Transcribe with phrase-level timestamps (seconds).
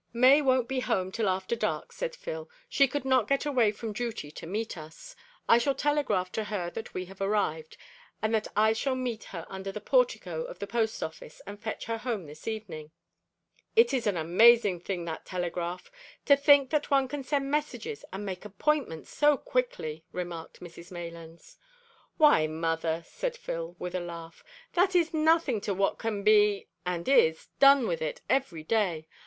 [0.13, 2.49] "May won't be home till after dark," said Phil.
[2.67, 5.15] "She could not get away from duty to meet us.
[5.47, 7.77] I shall telegraph to her that we have arrived,
[8.19, 11.85] and that I shall meet her under the portico of the Post Office and fetch
[11.85, 12.89] her home this evening."
[13.75, 15.91] "It is an amazing thing that telegraph!
[16.25, 21.57] To think that one can send messages and make appointments so quickly!" remarked Mrs Maylands.
[22.17, 24.43] "Why, mother," said Phil, with a laugh,
[24.73, 29.05] "that is nothing to what can be and is done with it every day.